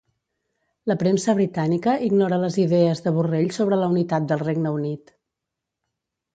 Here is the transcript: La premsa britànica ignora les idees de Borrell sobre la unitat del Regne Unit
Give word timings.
La 0.91 0.95
premsa 1.03 1.35
britànica 1.39 1.93
ignora 2.07 2.41
les 2.45 2.57
idees 2.65 3.05
de 3.09 3.15
Borrell 3.19 3.47
sobre 3.61 3.81
la 3.85 3.93
unitat 3.95 4.29
del 4.35 4.45
Regne 4.49 4.75
Unit 4.83 5.17